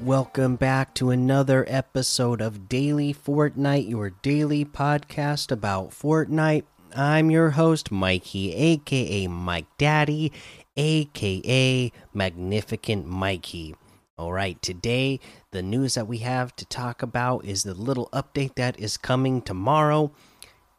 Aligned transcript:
welcome 0.00 0.56
back 0.56 0.94
to 0.94 1.10
another 1.10 1.64
episode 1.68 2.40
of 2.40 2.68
Daily 2.68 3.14
Fortnite, 3.14 3.88
your 3.88 4.10
daily 4.10 4.64
podcast 4.64 5.50
about 5.50 5.90
Fortnite. 5.90 6.64
I'm 6.94 7.30
your 7.30 7.50
host, 7.50 7.90
Mikey, 7.90 8.52
aka 8.54 9.26
Mike 9.26 9.66
Daddy, 9.78 10.32
aka 10.76 11.92
Magnificent 12.12 13.06
Mikey. 13.06 13.74
All 14.18 14.32
right, 14.32 14.60
today 14.60 15.20
the 15.50 15.62
news 15.62 15.94
that 15.94 16.08
we 16.08 16.18
have 16.18 16.54
to 16.56 16.64
talk 16.66 17.02
about 17.02 17.44
is 17.44 17.62
the 17.62 17.74
little 17.74 18.08
update 18.12 18.54
that 18.56 18.78
is 18.78 18.96
coming 18.96 19.40
tomorrow. 19.40 20.12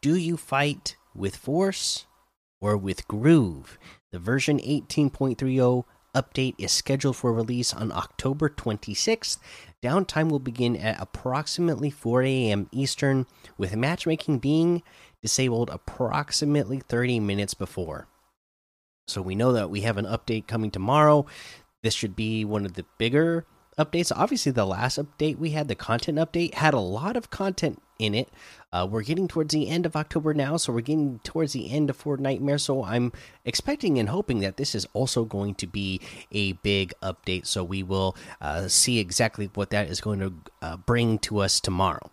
Do 0.00 0.14
you 0.14 0.36
fight 0.36 0.96
with 1.14 1.36
Force 1.36 2.06
or 2.60 2.76
with 2.76 3.08
Groove? 3.08 3.78
The 4.12 4.18
version 4.18 4.58
18.30 4.58 5.84
update 6.22 6.54
is 6.58 6.72
scheduled 6.72 7.16
for 7.16 7.32
release 7.32 7.72
on 7.72 7.92
October 7.92 8.48
26th. 8.48 9.38
Downtime 9.82 10.28
will 10.30 10.40
begin 10.40 10.76
at 10.76 11.00
approximately 11.00 11.90
4 11.90 12.22
a.m. 12.22 12.68
Eastern, 12.72 13.26
with 13.56 13.76
matchmaking 13.76 14.38
being 14.38 14.82
disabled 15.22 15.70
approximately 15.70 16.80
30 16.80 17.20
minutes 17.20 17.54
before. 17.54 18.08
So 19.06 19.22
we 19.22 19.34
know 19.34 19.52
that 19.52 19.70
we 19.70 19.82
have 19.82 19.96
an 19.96 20.04
update 20.04 20.46
coming 20.46 20.70
tomorrow. 20.70 21.26
This 21.82 21.94
should 21.94 22.16
be 22.16 22.44
one 22.44 22.66
of 22.66 22.74
the 22.74 22.84
bigger 22.98 23.46
updates. 23.78 24.12
Obviously, 24.14 24.52
the 24.52 24.66
last 24.66 24.98
update 24.98 25.38
we 25.38 25.50
had, 25.50 25.68
the 25.68 25.74
content 25.74 26.18
update, 26.18 26.54
had 26.54 26.74
a 26.74 26.80
lot 26.80 27.16
of 27.16 27.30
content 27.30 27.80
in 27.98 28.14
it. 28.14 28.28
Uh, 28.72 28.86
we're 28.88 29.02
getting 29.02 29.28
towards 29.28 29.54
the 29.54 29.68
end 29.68 29.86
of 29.86 29.96
October 29.96 30.34
now, 30.34 30.56
so 30.56 30.72
we're 30.72 30.80
getting 30.80 31.20
towards 31.24 31.52
the 31.52 31.70
end 31.70 31.88
of 31.88 32.02
Fortnitemares. 32.02 32.60
So 32.60 32.84
I'm 32.84 33.12
expecting 33.44 33.98
and 33.98 34.08
hoping 34.08 34.40
that 34.40 34.56
this 34.56 34.74
is 34.74 34.86
also 34.92 35.24
going 35.24 35.54
to 35.56 35.66
be 35.66 36.00
a 36.30 36.52
big 36.52 36.92
update. 37.02 37.46
So 37.46 37.64
we 37.64 37.82
will 37.82 38.16
uh, 38.40 38.68
see 38.68 38.98
exactly 38.98 39.50
what 39.54 39.70
that 39.70 39.88
is 39.88 40.00
going 40.00 40.20
to 40.20 40.34
uh, 40.60 40.76
bring 40.76 41.18
to 41.20 41.38
us 41.38 41.60
tomorrow. 41.60 42.10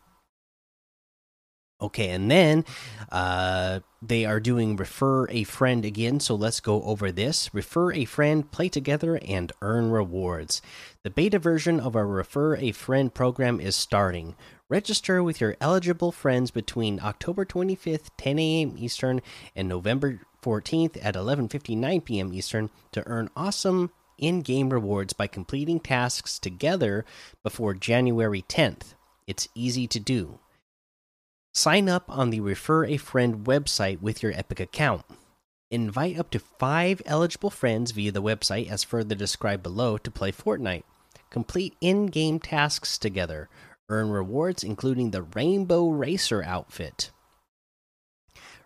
Okay, 1.85 2.09
and 2.09 2.31
then 2.31 2.65
uh, 3.11 3.81
they 4.01 4.25
are 4.25 4.39
doing 4.39 4.75
refer 4.75 5.27
a 5.29 5.43
friend 5.43 5.85
again. 5.85 6.19
So 6.19 6.33
let's 6.33 6.59
go 6.59 6.81
over 6.83 7.11
this. 7.11 7.53
Refer 7.53 7.93
a 7.93 8.05
friend, 8.05 8.49
play 8.51 8.69
together, 8.69 9.19
and 9.25 9.51
earn 9.61 9.91
rewards. 9.91 10.61
The 11.03 11.11
beta 11.11 11.37
version 11.37 11.79
of 11.79 11.95
our 11.95 12.07
Refer 12.07 12.55
a 12.55 12.71
Friend 12.71 13.13
program 13.13 13.59
is 13.59 13.75
starting. 13.75 14.35
Register 14.67 15.21
with 15.21 15.39
your 15.39 15.55
eligible 15.61 16.11
friends 16.11 16.49
between 16.49 16.99
October 16.99 17.45
25th, 17.45 18.09
10 18.17 18.39
a.m. 18.39 18.75
Eastern, 18.77 19.21
and 19.55 19.67
November 19.69 20.21
14th 20.41 20.97
at 21.03 21.13
11:59 21.13 22.03
p.m. 22.03 22.33
Eastern 22.33 22.71
to 22.91 23.05
earn 23.05 23.29
awesome 23.35 23.91
in-game 24.17 24.69
rewards 24.69 25.13
by 25.13 25.27
completing 25.27 25.79
tasks 25.79 26.39
together 26.39 27.05
before 27.43 27.73
January 27.73 28.43
10th. 28.47 28.95
It's 29.27 29.47
easy 29.53 29.87
to 29.87 29.99
do. 29.99 30.39
Sign 31.57 31.87
up 31.87 32.03
on 32.09 32.31
the 32.31 32.41
Refer 32.41 32.83
a 32.83 32.97
Friend 32.97 33.45
website 33.45 34.01
with 34.01 34.21
your 34.21 34.33
Epic 34.33 34.59
account. 34.59 35.05
Invite 35.71 36.19
up 36.19 36.29
to 36.31 36.39
five 36.39 37.01
eligible 37.05 37.49
friends 37.49 37.91
via 37.91 38.11
the 38.11 38.21
website, 38.21 38.69
as 38.69 38.83
further 38.83 39.15
described 39.15 39.63
below, 39.63 39.97
to 39.97 40.11
play 40.11 40.33
Fortnite. 40.33 40.83
Complete 41.29 41.73
in 41.79 42.07
game 42.07 42.39
tasks 42.39 42.97
together. 42.97 43.47
Earn 43.87 44.09
rewards, 44.09 44.65
including 44.65 45.11
the 45.11 45.23
Rainbow 45.23 45.87
Racer 45.87 46.43
outfit. 46.43 47.11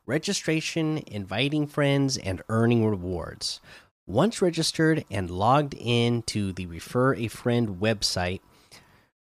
Registration, 0.08 1.04
inviting 1.06 1.68
friends, 1.68 2.18
and 2.18 2.42
earning 2.50 2.88
rewards. 2.88 3.62
Once 4.08 4.42
registered 4.42 5.06
and 5.12 5.30
logged 5.30 5.76
in 5.78 6.24
to 6.24 6.52
the 6.54 6.66
Refer 6.66 7.14
a 7.14 7.28
Friend 7.28 7.80
website, 7.80 8.42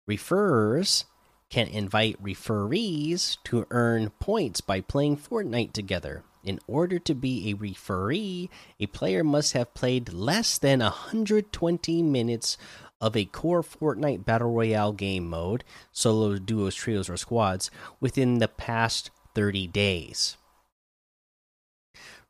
referrers 0.10 1.04
can 1.50 1.68
invite 1.68 2.18
referees 2.22 3.38
to 3.46 3.66
earn 3.72 4.10
points 4.20 4.62
by 4.62 4.82
playing 4.82 5.18
Fortnite 5.18 5.74
together. 5.74 6.24
In 6.44 6.60
order 6.68 7.00
to 7.00 7.14
be 7.14 7.50
a 7.50 7.56
referee, 7.56 8.50
a 8.80 8.88
player 8.88 9.24
must 9.24 9.54
have 9.54 9.74
played 9.74 10.14
less 10.14 10.58
than 10.58 10.80
120 10.80 12.04
minutes 12.04 12.58
of 13.02 13.16
a 13.16 13.26
core 13.26 13.64
Fortnite 13.64 14.26
Battle 14.26 14.52
Royale 14.54 14.94
game 14.94 15.30
mode, 15.30 15.64
solos, 15.92 16.40
duos, 16.40 16.76
trios, 16.76 17.10
or 17.10 17.18
squads, 17.18 17.70
within 18.00 18.40
the 18.40 18.48
past 18.48 19.12
30 19.36 19.68
days. 19.68 20.38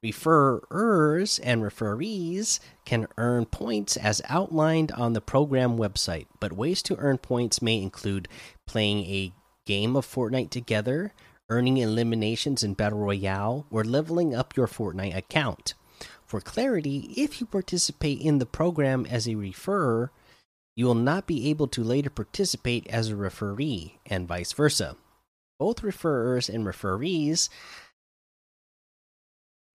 Referrers 0.06 1.40
and 1.44 1.63
referees 1.63 2.59
can 2.85 3.08
earn 3.18 3.46
points 3.46 3.97
as 3.97 4.22
outlined 4.30 4.91
on 4.91 5.13
the 5.13 5.22
program 5.22 5.78
website, 5.78 6.28
but 6.40 6.53
ways 6.53 6.84
to 6.84 6.96
earn 6.97 7.18
points 7.18 7.62
may 7.62 7.81
include 7.81 8.28
playing 8.68 9.00
a 9.06 9.34
game 9.66 9.96
of 9.96 10.06
Fortnite 10.06 10.52
together, 10.52 11.13
earning 11.50 11.78
eliminations 11.78 12.63
in 12.63 12.75
Battle 12.75 13.00
Royale, 13.00 13.66
or 13.72 13.84
leveling 13.84 14.35
up 14.35 14.56
your 14.56 14.68
Fortnite 14.68 15.16
account. 15.16 15.74
For 16.25 16.41
clarity, 16.41 17.12
if 17.16 17.41
you 17.41 17.47
participate 17.47 18.22
in 18.22 18.38
the 18.38 18.46
program 18.46 19.06
as 19.08 19.28
a 19.28 19.31
referrer, 19.31 20.09
you 20.75 20.85
will 20.85 20.94
not 20.94 21.25
be 21.25 21.50
able 21.50 21.68
to 21.69 21.84
later 21.84 22.12
participate 22.12 22.85
as 22.88 23.09
a 23.09 23.16
referee, 23.16 23.97
and 24.06 24.28
vice 24.28 24.53
versa. 24.53 24.96
Both 25.58 25.81
referrers 25.81 26.53
and 26.53 26.66
referees 26.68 27.50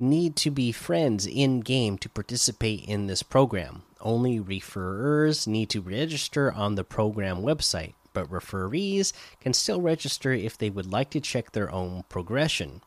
need 0.02 0.36
to 0.36 0.50
be 0.50 0.72
friends 0.72 1.26
in 1.26 1.60
game 1.60 1.96
to 1.98 2.08
participate 2.08 2.84
in 2.84 3.06
this 3.06 3.22
program. 3.22 3.82
Only 4.00 4.40
referrers 4.40 5.46
need 5.46 5.70
to 5.70 5.80
register 5.80 6.52
on 6.52 6.74
the 6.74 6.84
program 6.84 7.38
website, 7.42 7.94
but 8.12 8.30
referees 8.30 9.12
can 9.40 9.52
still 9.52 9.80
register 9.80 10.32
if 10.32 10.58
they 10.58 10.68
would 10.68 10.90
like 10.92 11.10
to 11.10 11.20
check 11.20 11.52
their 11.52 11.70
own 11.70 12.04
progression. 12.08 12.82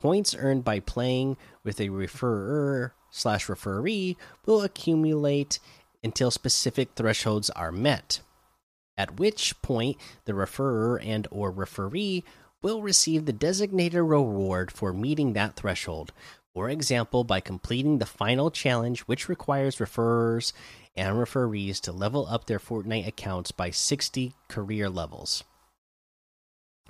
Points 0.00 0.34
earned 0.36 0.64
by 0.64 0.80
playing 0.80 1.36
with 1.62 1.78
a 1.80 1.90
referrer 1.90 2.92
slash 3.10 3.48
referee 3.48 4.16
will 4.46 4.62
accumulate 4.62 5.58
until 6.02 6.30
specific 6.30 6.90
thresholds 6.96 7.50
are 7.50 7.70
met. 7.70 8.20
At 8.96 9.18
which 9.18 9.60
point, 9.62 9.96
the 10.24 10.32
referrer 10.32 10.98
and 11.04 11.28
or 11.30 11.50
referee 11.50 12.24
will 12.62 12.80
receive 12.80 13.26
the 13.26 13.32
designated 13.32 14.00
reward 14.00 14.70
for 14.70 14.92
meeting 14.92 15.32
that 15.32 15.56
threshold. 15.56 16.12
For 16.54 16.70
example, 16.70 17.24
by 17.24 17.40
completing 17.40 17.98
the 17.98 18.06
final 18.06 18.50
challenge, 18.50 19.00
which 19.00 19.28
requires 19.28 19.76
referrers 19.76 20.52
and 20.94 21.18
referees 21.18 21.80
to 21.80 21.92
level 21.92 22.26
up 22.28 22.46
their 22.46 22.58
Fortnite 22.58 23.06
accounts 23.06 23.50
by 23.50 23.70
60 23.70 24.34
career 24.48 24.88
levels. 24.88 25.44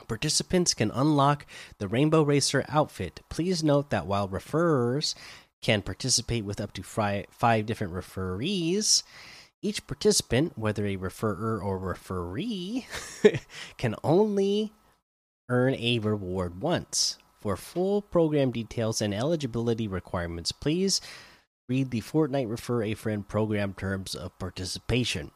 Participants 0.09 0.75
can 0.75 0.91
unlock 0.91 1.47
the 1.79 1.87
Rainbow 1.87 2.23
Racer 2.23 2.65
outfit. 2.69 3.21
Please 3.29 3.63
note 3.63 3.91
that 3.91 4.07
while 4.07 4.29
referrers 4.29 5.15
can 5.63 5.81
participate 5.81 6.45
with 6.45 6.61
up 6.61 6.73
to 6.73 6.83
five 6.83 7.67
different 7.67 7.93
referees, 7.93 9.05
each 9.63 9.87
participant, 9.87 10.59
whether 10.59 10.85
a 10.85 10.97
referrer 10.97 11.63
or 11.63 11.79
referee, 11.79 12.87
can 13.77 13.95
only 14.03 14.73
earn 15.49 15.75
a 15.75 15.99
reward 15.99 16.63
once. 16.63 17.19
For 17.41 17.57
full 17.57 18.03
program 18.03 18.53
details 18.53 19.03
and 19.03 19.13
eligibility 19.13 19.89
requirements, 19.89 20.53
please 20.53 21.01
read 21.69 21.91
the 21.91 22.01
Fortnite 22.01 22.49
Refer 22.49 22.85
a 22.85 22.95
Friend 22.95 23.27
program 23.27 23.75
terms 23.75 24.15
of 24.15 24.39
participation. 24.39 25.33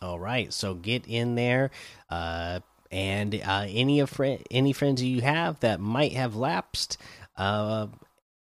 All 0.00 0.18
right, 0.18 0.52
so 0.52 0.74
get 0.74 1.06
in 1.06 1.34
there, 1.34 1.70
uh, 2.10 2.60
and 2.90 3.34
uh, 3.34 3.66
any 3.68 4.00
of 4.00 4.10
friend 4.10 4.42
any 4.50 4.72
friends 4.72 5.02
you 5.02 5.20
have 5.20 5.60
that 5.60 5.80
might 5.80 6.12
have 6.12 6.34
lapsed 6.34 6.96
uh, 7.36 7.86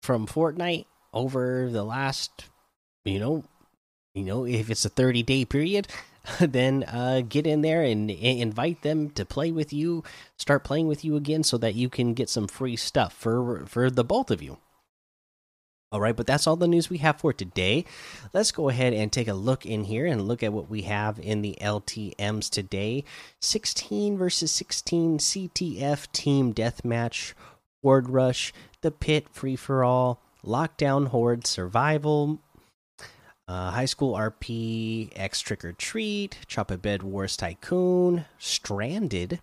from 0.02 0.28
Fortnite 0.28 0.86
over 1.14 1.70
the 1.72 1.84
last, 1.84 2.46
you 3.06 3.20
know, 3.20 3.44
you 4.14 4.24
know, 4.24 4.46
if 4.46 4.70
it's 4.70 4.84
a 4.84 4.90
thirty 4.90 5.24
day 5.24 5.46
period, 5.46 5.88
then 6.40 6.84
uh, 6.84 7.22
get 7.28 7.48
in 7.48 7.62
there 7.62 7.84
and 7.84 8.10
invite 8.10 8.82
them 8.82 9.10
to 9.12 9.26
play 9.26 9.52
with 9.52 9.72
you, 9.74 10.04
start 10.38 10.64
playing 10.64 10.88
with 10.88 11.04
you 11.06 11.16
again, 11.16 11.44
so 11.44 11.58
that 11.58 11.76
you 11.76 11.90
can 11.90 12.14
get 12.14 12.30
some 12.30 12.48
free 12.48 12.76
stuff 12.76 13.14
for 13.14 13.66
for 13.66 13.90
the 13.90 14.04
both 14.04 14.32
of 14.32 14.42
you. 14.42 14.58
All 15.90 16.02
right, 16.02 16.16
but 16.16 16.28
that's 16.28 16.48
all 16.48 16.58
the 16.58 16.68
news 16.68 16.90
we 16.90 16.98
have 16.98 17.22
for 17.22 17.32
today. 17.32 17.86
Let's 18.34 18.52
go 18.52 18.68
ahead 18.68 18.92
and 18.94 19.10
take 19.10 19.30
a 19.30 19.34
look 19.34 19.66
in 19.66 19.86
here 19.86 20.06
and 20.06 20.28
look 20.28 20.44
at 20.44 20.52
what 20.52 20.70
we 20.70 20.82
have 20.82 21.18
in 21.18 21.42
the 21.42 21.58
LTMs 21.62 22.50
today. 22.50 23.06
16 23.40 24.18
versus 24.18 24.52
16 24.52 25.20
CTF 25.20 26.12
Team 26.12 26.54
Deathmatch, 26.54 27.34
Horde 27.82 28.10
Rush, 28.10 28.52
The 28.82 28.92
Pit 28.92 29.30
Free 29.32 29.56
for 29.56 29.86
All, 29.86 30.22
Lockdown 30.44 31.08
Horde 31.08 31.48
Survival, 31.48 32.42
uh, 33.48 33.72
High 33.72 33.86
School 33.86 34.14
RP, 34.16 35.12
X 35.16 35.40
Trick 35.40 35.64
or 35.64 35.74
Treat, 35.74 36.40
Chop 36.48 36.72
a 36.72 36.78
Bed 36.78 37.04
Wars 37.04 37.38
Tycoon, 37.38 38.26
Stranded, 38.38 39.40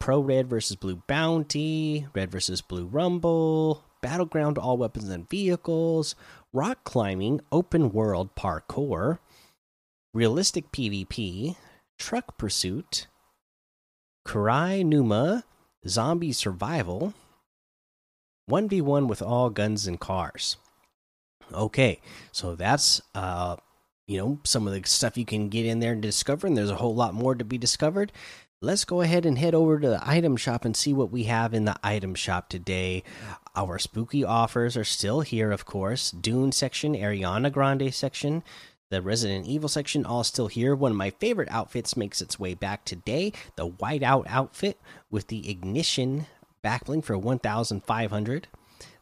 Pro 0.00 0.20
Red 0.20 0.48
versus 0.48 0.76
Blue 0.76 1.02
Bounty, 1.06 2.06
Red 2.14 2.30
versus 2.30 2.60
Blue 2.60 2.86
Rumble, 2.86 3.84
Battleground 4.02 4.58
All 4.58 4.76
Weapons 4.76 5.08
and 5.08 5.28
Vehicles, 5.28 6.14
Rock 6.52 6.84
Climbing, 6.84 7.40
Open 7.50 7.90
World 7.90 8.34
Parkour, 8.34 9.18
Realistic 10.12 10.70
PvP, 10.72 11.56
Truck 11.98 12.36
Pursuit, 12.36 13.06
Kurai 14.26 14.84
Numa, 14.84 15.44
Zombie 15.86 16.32
Survival, 16.32 17.14
1v1 18.50 19.08
with 19.08 19.22
all 19.22 19.48
guns 19.48 19.86
and 19.86 19.98
cars. 19.98 20.56
Okay, 21.52 22.00
so 22.32 22.54
that's 22.54 23.00
uh 23.14 23.56
you 24.06 24.18
know 24.18 24.38
some 24.44 24.66
of 24.66 24.74
the 24.74 24.82
stuff 24.88 25.16
you 25.16 25.24
can 25.24 25.48
get 25.48 25.64
in 25.64 25.80
there 25.80 25.92
and 25.92 26.02
discover 26.02 26.46
and 26.46 26.56
there's 26.56 26.70
a 26.70 26.76
whole 26.76 26.94
lot 26.94 27.14
more 27.14 27.34
to 27.34 27.44
be 27.44 27.58
discovered. 27.58 28.12
Let's 28.60 28.84
go 28.84 29.02
ahead 29.02 29.26
and 29.26 29.38
head 29.38 29.54
over 29.54 29.78
to 29.78 29.88
the 29.88 30.00
item 30.02 30.36
shop 30.36 30.64
and 30.64 30.74
see 30.74 30.94
what 30.94 31.10
we 31.10 31.24
have 31.24 31.52
in 31.52 31.66
the 31.66 31.76
item 31.84 32.14
shop 32.14 32.48
today. 32.48 33.02
Our 33.54 33.78
spooky 33.78 34.24
offers 34.24 34.76
are 34.76 34.84
still 34.84 35.20
here 35.20 35.52
of 35.52 35.66
course. 35.66 36.10
Dune 36.10 36.52
section 36.52 36.94
ariana 36.94 37.52
grande 37.52 37.94
section 37.94 38.42
the 38.90 39.02
resident 39.02 39.46
evil 39.46 39.68
section 39.68 40.06
all 40.06 40.24
still 40.24 40.48
here. 40.48 40.74
One 40.74 40.92
of 40.92 40.96
my 40.96 41.10
favorite 41.10 41.50
outfits 41.50 41.96
makes 41.96 42.22
its 42.22 42.38
way 42.38 42.54
back 42.54 42.84
today 42.84 43.32
the 43.56 43.68
whiteout 43.68 44.26
outfit 44.28 44.78
with 45.10 45.28
the 45.28 45.50
ignition 45.50 46.26
backbling 46.64 47.04
for 47.04 47.18
1500 47.18 48.48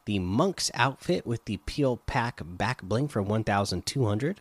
the 0.06 0.18
monk's 0.18 0.70
outfit 0.74 1.26
with 1.26 1.44
the 1.44 1.58
peel 1.58 1.96
pack 1.96 2.40
back 2.44 2.82
bling 2.82 3.08
for 3.08 3.22
1200 3.22 4.40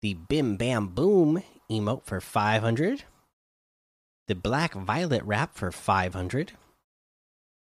the 0.00 0.14
Bim 0.14 0.56
Bam 0.56 0.88
Boom 0.88 1.42
emote 1.70 2.04
for 2.04 2.20
500, 2.20 3.04
the 4.26 4.34
Black 4.34 4.74
Violet 4.74 5.22
wrap 5.24 5.54
for 5.54 5.72
500, 5.72 6.52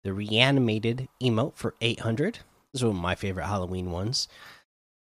the 0.02 0.12
Reanimated 0.12 1.08
emote 1.22 1.54
for 1.54 1.74
800. 1.80 2.38
This 2.72 2.80
is 2.80 2.84
one 2.84 2.96
of 2.96 3.02
my 3.02 3.14
favorite 3.14 3.46
Halloween 3.46 3.90
ones. 3.90 4.28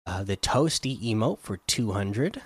Uh, 0.06 0.22
the 0.22 0.36
Toasty 0.36 1.00
emote 1.02 1.40
for 1.40 1.56
200. 1.56 2.42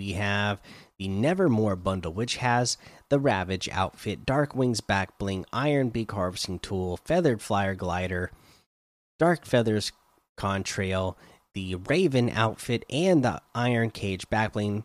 We 0.00 0.12
have 0.12 0.62
the 0.98 1.08
Nevermore 1.08 1.76
bundle, 1.76 2.14
which 2.14 2.36
has 2.36 2.78
the 3.10 3.20
Ravage 3.20 3.68
outfit, 3.70 4.24
Dark 4.24 4.54
Wings 4.54 4.80
back 4.80 5.18
bling, 5.18 5.44
Iron 5.52 5.90
Beak 5.90 6.10
harvesting 6.12 6.58
tool, 6.58 6.96
Feathered 7.04 7.42
Flyer 7.42 7.74
glider, 7.74 8.30
Dark 9.18 9.44
Feathers 9.44 9.92
contrail, 10.38 11.16
the 11.52 11.74
Raven 11.74 12.30
outfit 12.30 12.86
and 12.88 13.22
the 13.22 13.42
Iron 13.54 13.90
Cage 13.90 14.26
backbling. 14.30 14.84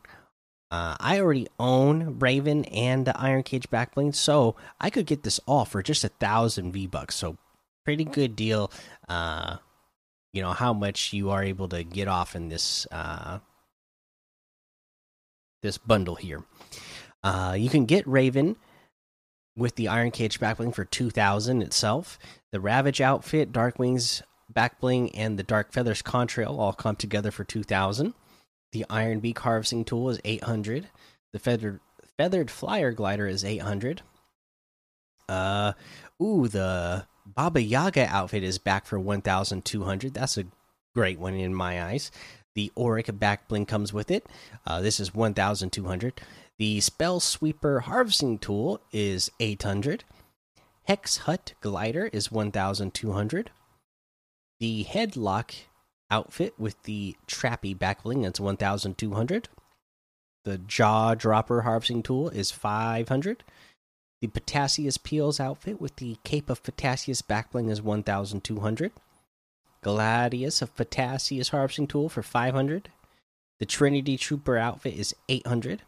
Uh, 0.69 0.97
I 0.99 1.21
already 1.21 1.47
own 1.57 2.19
Raven 2.19 2.65
and 2.65 3.07
the 3.07 3.17
Iron 3.17 3.43
Cage 3.43 3.69
back 3.69 3.95
bling, 3.95 4.11
so 4.11 4.57
I 4.81 4.89
could 4.89 5.05
get 5.05 5.23
this 5.23 5.39
all 5.45 5.63
for 5.63 5.81
just 5.81 6.03
a 6.03 6.09
thousand 6.09 6.73
V 6.73 6.87
bucks. 6.87 7.15
So 7.15 7.37
pretty 7.85 8.03
good 8.03 8.35
deal. 8.35 8.69
Uh, 9.07 9.59
you 10.33 10.41
know 10.41 10.51
how 10.51 10.73
much 10.73 11.13
you 11.13 11.29
are 11.29 11.41
able 11.41 11.69
to 11.69 11.85
get 11.85 12.09
off 12.09 12.35
in 12.35 12.49
this 12.49 12.85
uh, 12.91 13.39
this 15.65 15.77
bundle 15.77 16.15
here. 16.15 16.43
Uh, 17.23 17.55
you 17.57 17.69
can 17.69 17.85
get 17.85 18.07
Raven 18.07 18.55
with 19.57 19.75
the 19.75 19.87
Iron 19.87 20.11
Cage 20.11 20.39
backbling 20.39 20.73
for 20.73 20.85
two 20.85 21.09
thousand 21.09 21.61
itself. 21.61 22.19
The 22.51 22.61
Ravage 22.61 23.01
outfit, 23.01 23.51
Dark 23.51 23.79
Wings 23.79 24.21
back 24.49 24.79
bling 24.79 25.13
and 25.15 25.37
the 25.37 25.43
dark 25.43 25.71
feathers 25.71 26.01
contrail 26.01 26.57
all 26.57 26.73
come 26.73 26.95
together 26.95 27.31
for 27.31 27.43
2000 27.43 28.13
the 28.71 28.85
iron 28.89 29.19
beak 29.19 29.39
harvesting 29.39 29.83
tool 29.83 30.09
is 30.09 30.19
800 30.23 30.87
the 31.33 31.39
feathered 31.39 31.79
feathered 32.17 32.51
flyer 32.51 32.91
glider 32.91 33.27
is 33.27 33.43
800 33.43 34.01
uh 35.27 35.73
ooh 36.21 36.47
the 36.47 37.05
baba 37.25 37.61
yaga 37.61 38.07
outfit 38.07 38.43
is 38.43 38.57
back 38.57 38.85
for 38.85 38.99
1200 38.99 40.13
that's 40.13 40.37
a 40.37 40.45
great 40.93 41.19
one 41.19 41.33
in 41.33 41.53
my 41.53 41.83
eyes 41.83 42.11
the 42.55 42.71
auric 42.77 43.07
Backbling 43.07 43.67
comes 43.67 43.93
with 43.93 44.09
it 44.09 44.25
uh, 44.65 44.81
this 44.81 44.99
is 44.99 45.13
1200 45.13 46.21
the 46.57 46.79
spell 46.79 47.19
sweeper 47.19 47.81
harvesting 47.81 48.37
tool 48.37 48.81
is 48.91 49.29
800 49.39 50.03
hex 50.83 51.17
hut 51.17 51.53
glider 51.61 52.09
is 52.11 52.31
1200 52.31 53.51
the 54.59 54.85
headlock 54.85 55.51
outfit 56.09 56.53
with 56.57 56.81
the 56.83 57.15
trappy 57.27 57.77
backbling 57.77 58.23
that's 58.23 58.39
1200. 58.39 59.49
The 60.43 60.57
jaw 60.59 61.15
dropper 61.15 61.61
harvesting 61.61 62.03
tool 62.03 62.29
is 62.29 62.51
500. 62.51 63.43
The 64.21 64.27
Potassius 64.27 64.97
Peels 64.97 65.39
outfit 65.39 65.81
with 65.81 65.95
the 65.97 66.17
Cape 66.23 66.49
of 66.49 66.63
Potassius 66.63 67.21
backbling 67.21 67.69
is 67.69 67.81
1200. 67.81 68.91
Gladius 69.85 70.63
of 70.63 70.75
Potassius 70.75 71.49
harvesting 71.49 71.85
tool 71.85 72.09
for 72.09 72.23
500. 72.23 72.89
The 73.59 73.67
Trinity 73.67 74.17
Trooper 74.17 74.57
outfit 74.57 74.95
is 74.95 75.13
800. 75.29 75.83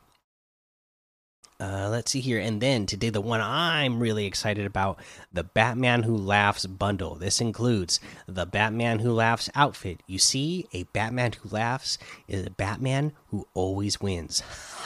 Uh, 1.59 1.87
let's 1.89 2.11
see 2.11 2.19
here. 2.19 2.39
And 2.39 2.61
then 2.61 2.85
today, 2.85 3.09
the 3.09 3.21
one 3.21 3.41
I'm 3.41 3.99
really 3.99 4.27
excited 4.27 4.67
about 4.67 4.99
the 5.33 5.43
Batman 5.43 6.03
Who 6.03 6.15
Laughs 6.15 6.67
bundle. 6.67 7.15
This 7.15 7.41
includes 7.41 7.99
the 8.27 8.45
Batman 8.45 8.99
Who 8.99 9.11
Laughs 9.11 9.49
outfit. 9.55 10.03
You 10.05 10.19
see, 10.19 10.67
a 10.73 10.83
Batman 10.83 11.31
Who 11.31 11.49
Laughs 11.49 11.97
is 12.27 12.45
a 12.45 12.51
Batman 12.51 13.13
who 13.29 13.47
always 13.55 13.99
wins. 13.99 14.43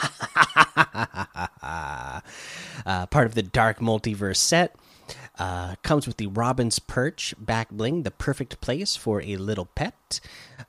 uh, 1.62 2.22
part 3.10 3.26
of 3.26 3.34
the 3.34 3.42
Dark 3.42 3.78
Multiverse 3.80 4.38
set. 4.38 4.74
Uh, 5.42 5.74
comes 5.82 6.06
with 6.06 6.18
the 6.18 6.28
Robin's 6.28 6.78
Perch 6.78 7.34
back 7.36 7.68
bling, 7.68 8.04
the 8.04 8.12
perfect 8.12 8.60
place 8.60 8.94
for 8.94 9.20
a 9.22 9.34
little 9.34 9.66
pet. 9.66 10.20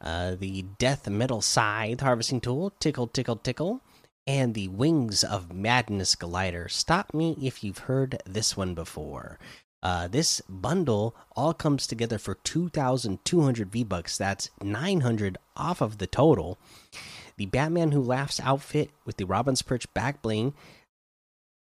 Uh, 0.01 0.33
the 0.33 0.63
Death 0.79 1.07
Metal 1.07 1.41
Scythe 1.41 1.99
harvesting 1.99 2.41
tool, 2.41 2.73
tickle, 2.79 3.05
tickle, 3.05 3.35
tickle 3.35 3.81
and 4.25 4.55
the 4.55 4.69
Wings 4.69 5.23
of 5.23 5.53
Madness 5.53 6.15
glider. 6.15 6.67
Stop 6.69 7.13
me 7.13 7.37
if 7.39 7.63
you've 7.63 7.85
heard 7.85 8.23
this 8.25 8.57
one 8.57 8.73
before. 8.73 9.37
Uh, 9.83 10.07
this 10.07 10.41
bundle 10.49 11.15
all 11.35 11.53
comes 11.53 11.85
together 11.85 12.17
for 12.17 12.33
2,200 12.33 13.71
V 13.71 13.83
bucks. 13.83 14.17
That's 14.17 14.49
900 14.59 15.37
off 15.55 15.81
of 15.81 15.99
the 15.99 16.07
total. 16.07 16.57
The 17.37 17.45
Batman 17.45 17.91
Who 17.91 18.01
Laughs 18.01 18.39
outfit 18.39 18.89
with 19.05 19.17
the 19.17 19.27
Robin's 19.27 19.61
Perch 19.61 19.93
back 19.93 20.23
bling 20.23 20.55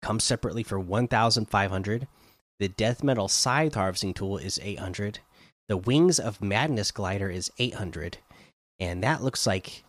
comes 0.03 0.25
separately 0.25 0.62
for 0.62 0.79
1,500. 0.79 2.07
The 2.59 2.69
Death 2.69 3.05
Metal 3.05 3.29
Scythe 3.29 3.75
harvesting 3.75 4.15
tool 4.15 4.37
is 4.37 4.59
800. 4.61 5.21
The 5.69 5.77
Wings 5.77 6.19
of 6.19 6.43
Madness 6.43 6.91
glider 6.91 7.31
is 7.31 7.53
800. 7.59 8.19
And 8.81 9.03
that 9.05 9.23
looks 9.23 9.47
like 9.47 9.85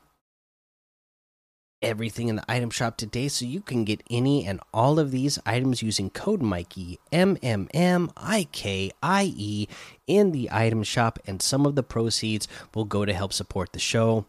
everything 1.82 2.28
in 2.28 2.36
the 2.36 2.52
item 2.52 2.70
shop 2.70 2.98
today 2.98 3.28
so 3.28 3.46
you 3.46 3.62
can 3.62 3.86
get 3.86 4.04
any 4.12 4.46
and 4.46 4.60
all 4.72 5.00
of 5.00 5.10
these 5.10 5.40
items 5.46 5.82
using 5.82 6.10
code 6.12 6.42
Mikey 6.42 7.00
M 7.12 7.38
M 7.42 7.70
M 7.74 8.12
I 8.18 8.48
K 8.52 8.92
I 9.02 9.34
E 9.36 9.68
in 10.06 10.32
the 10.32 10.50
item 10.52 10.84
shop 10.84 11.18
and 11.26 11.42
some 11.42 11.66
of 11.66 11.74
the 11.76 11.84
proceeds 11.84 12.48
will 12.76 12.86
go 12.86 13.04
to 13.04 13.14
help 13.14 13.34
support 13.34 13.74
the 13.74 13.80
show. 13.80 14.26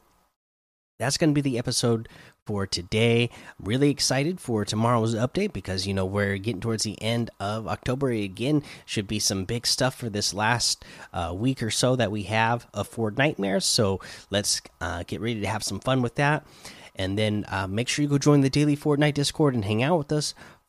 That's 1.01 1.17
going 1.17 1.31
to 1.31 1.35
be 1.35 1.41
the 1.41 1.59
episode 1.59 2.11
for 2.45 2.67
today. 2.67 3.31
I'm 3.59 3.65
really 3.65 3.89
excited 3.89 4.39
for 4.39 4.67
tomorrow's 4.67 5.15
update 5.15 5.55
because 5.55 5.87
you 5.87 5.95
know 5.95 6.05
we're 6.05 6.37
getting 6.37 6.61
towards 6.61 6.83
the 6.83 7.01
end 7.01 7.31
of 7.41 7.67
October 7.67 8.11
again. 8.11 8.63
Should 8.85 9.09
be 9.09 9.19
some 9.19 9.47
big 9.47 9.67
stuff 9.67 9.95
for 9.95 10.11
this 10.11 10.35
last 10.35 10.85
uh, 11.15 11.33
week 11.35 11.63
or 11.63 11.71
so 11.71 11.97
that 11.97 12.13
we 12.13 12.25
have 12.25 12.67
of 12.75 12.91
Fortnitemares. 12.91 13.63
So 13.63 13.99
let's 14.29 14.61
uh, 14.83 15.05
get 15.07 15.23
ready 15.23 15.41
to 15.41 15.47
have 15.47 15.65
some 15.65 15.81
fun 15.81 16.03
with 16.03 16.17
that. 16.17 16.47
And 16.97 17.17
then 17.17 17.47
uh, 17.49 17.67
make 17.67 17.89
sure 17.89 18.03
you 18.03 18.09
go 18.11 18.19
join 18.19 18.43
the 18.43 18.51
daily 18.51 18.77
Fortnite 18.77 19.15
Discord 19.15 19.55
and 19.55 19.65
hang 19.65 19.83
out 19.83 19.97
with 19.97 20.13
us. 20.13 20.35